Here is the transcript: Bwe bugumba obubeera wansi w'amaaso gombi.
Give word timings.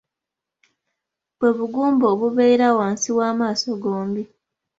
Bwe 1.37 1.49
bugumba 1.57 2.05
obubeera 2.13 2.67
wansi 2.77 3.09
w'amaaso 3.17 3.69
gombi. 3.83 4.23